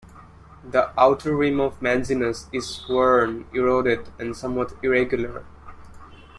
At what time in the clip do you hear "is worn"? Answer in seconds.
2.51-3.45